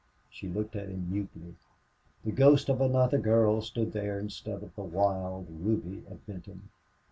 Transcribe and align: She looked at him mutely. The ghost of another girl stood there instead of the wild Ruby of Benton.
She 0.31 0.47
looked 0.47 0.75
at 0.75 0.89
him 0.89 1.11
mutely. 1.11 1.57
The 2.25 2.31
ghost 2.31 2.69
of 2.69 2.81
another 2.81 3.19
girl 3.19 3.61
stood 3.61 3.93
there 3.93 4.17
instead 4.19 4.63
of 4.63 4.73
the 4.75 4.81
wild 4.81 5.45
Ruby 5.47 6.01
of 6.09 6.25
Benton. 6.25 6.69